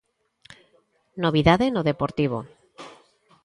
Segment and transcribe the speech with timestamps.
[1.23, 2.39] Novidade no Deportivo.